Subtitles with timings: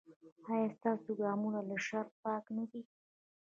[0.47, 2.81] ایا ستاسو ګامونه له شر پاک نه دي؟